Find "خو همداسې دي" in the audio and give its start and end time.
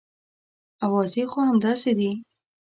1.31-2.11